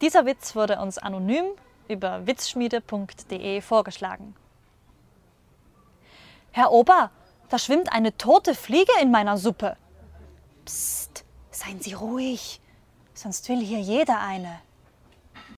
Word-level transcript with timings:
Dieser 0.00 0.26
Witz 0.26 0.54
wurde 0.54 0.78
uns 0.78 0.98
anonym 0.98 1.44
über 1.88 2.26
witzschmiede.de 2.26 3.60
vorgeschlagen. 3.60 4.36
Herr 6.52 6.70
Ober, 6.72 7.10
da 7.48 7.58
schwimmt 7.58 7.92
eine 7.92 8.16
tote 8.16 8.54
Fliege 8.54 8.92
in 9.02 9.10
meiner 9.10 9.38
Suppe. 9.38 9.76
Psst, 10.64 11.24
seien 11.50 11.80
Sie 11.80 11.94
ruhig, 11.94 12.60
sonst 13.14 13.48
will 13.48 13.60
hier 13.60 13.80
jeder 13.80 14.20
eine. 14.20 14.60